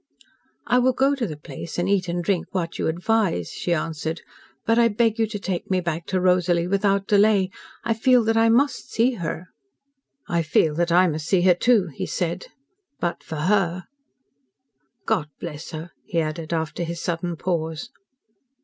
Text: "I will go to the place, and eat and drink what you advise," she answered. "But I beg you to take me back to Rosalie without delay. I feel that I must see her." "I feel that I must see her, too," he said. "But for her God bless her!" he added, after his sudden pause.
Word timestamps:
"I 0.65 0.79
will 0.79 0.93
go 0.93 1.13
to 1.13 1.27
the 1.27 1.37
place, 1.37 1.77
and 1.77 1.87
eat 1.87 2.07
and 2.07 2.23
drink 2.23 2.47
what 2.53 2.79
you 2.79 2.87
advise," 2.87 3.51
she 3.51 3.71
answered. 3.71 4.23
"But 4.65 4.79
I 4.79 4.87
beg 4.87 5.19
you 5.19 5.27
to 5.27 5.37
take 5.37 5.69
me 5.69 5.79
back 5.79 6.07
to 6.07 6.19
Rosalie 6.19 6.65
without 6.65 7.05
delay. 7.05 7.51
I 7.83 7.93
feel 7.93 8.23
that 8.23 8.35
I 8.35 8.49
must 8.49 8.89
see 8.89 9.11
her." 9.21 9.49
"I 10.27 10.41
feel 10.41 10.73
that 10.73 10.91
I 10.91 11.05
must 11.07 11.27
see 11.27 11.41
her, 11.41 11.53
too," 11.53 11.89
he 11.93 12.07
said. 12.07 12.47
"But 12.99 13.21
for 13.23 13.41
her 13.45 13.83
God 15.05 15.27
bless 15.39 15.69
her!" 15.69 15.91
he 16.03 16.19
added, 16.19 16.51
after 16.51 16.81
his 16.83 16.99
sudden 16.99 17.35
pause. 17.35 17.91